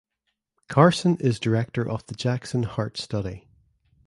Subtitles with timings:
[0.67, 3.47] Carson is director of the Jackson Heart Study.